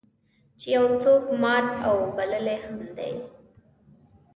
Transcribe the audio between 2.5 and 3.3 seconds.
هم دی.